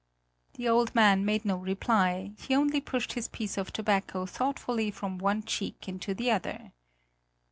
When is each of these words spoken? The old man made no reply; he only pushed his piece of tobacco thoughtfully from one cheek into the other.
The 0.55 0.67
old 0.67 0.95
man 0.95 1.25
made 1.25 1.45
no 1.45 1.57
reply; 1.57 2.33
he 2.39 2.55
only 2.55 2.81
pushed 2.81 3.13
his 3.13 3.27
piece 3.27 3.55
of 3.55 3.71
tobacco 3.71 4.25
thoughtfully 4.25 4.89
from 4.89 5.19
one 5.19 5.43
cheek 5.43 5.87
into 5.87 6.15
the 6.15 6.31
other. 6.31 6.71